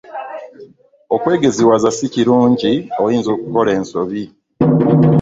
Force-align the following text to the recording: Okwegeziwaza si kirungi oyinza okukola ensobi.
Okwegeziwaza 1.15 1.87
si 1.97 2.05
kirungi 2.13 2.71
oyinza 3.03 3.29
okukola 3.35 3.69
ensobi. 3.79 4.23